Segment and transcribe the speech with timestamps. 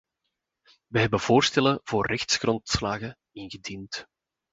[0.87, 4.05] We hebben voorstellen voor rechtsgrondslagen ingediend.